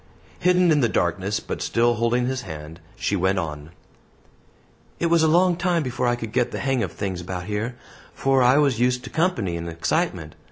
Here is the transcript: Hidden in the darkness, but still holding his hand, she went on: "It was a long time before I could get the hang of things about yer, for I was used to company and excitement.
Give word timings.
Hidden 0.39 0.71
in 0.71 0.79
the 0.79 0.89
darkness, 0.89 1.39
but 1.39 1.61
still 1.61 1.93
holding 1.93 2.25
his 2.25 2.41
hand, 2.41 2.79
she 2.95 3.15
went 3.15 3.37
on: 3.37 3.69
"It 4.99 5.11
was 5.11 5.21
a 5.21 5.27
long 5.27 5.55
time 5.55 5.83
before 5.83 6.07
I 6.07 6.15
could 6.15 6.31
get 6.31 6.49
the 6.49 6.57
hang 6.57 6.81
of 6.81 6.91
things 6.91 7.21
about 7.21 7.47
yer, 7.47 7.75
for 8.15 8.41
I 8.41 8.57
was 8.57 8.79
used 8.79 9.03
to 9.03 9.11
company 9.11 9.55
and 9.57 9.69
excitement. 9.69 10.33